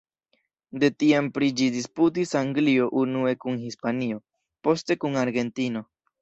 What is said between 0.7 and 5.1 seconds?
De tiam pri ĝi disputis Anglio unue kun Hispanio, poste